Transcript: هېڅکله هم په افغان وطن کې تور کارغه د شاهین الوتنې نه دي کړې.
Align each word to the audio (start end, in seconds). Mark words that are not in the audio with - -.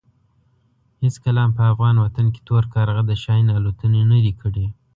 هېڅکله 1.03 1.39
هم 1.43 1.51
په 1.57 1.63
افغان 1.71 1.95
وطن 2.05 2.25
کې 2.33 2.41
تور 2.47 2.63
کارغه 2.73 3.01
د 3.05 3.11
شاهین 3.23 3.47
الوتنې 3.57 4.01
نه 4.11 4.17
دي 4.23 4.33
کړې. 4.41 4.65